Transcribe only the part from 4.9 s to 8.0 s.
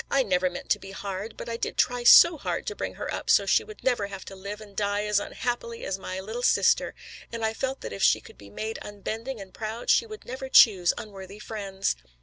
as unhappily as my little sister, and I felt that